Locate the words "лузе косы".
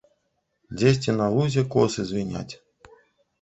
1.35-2.07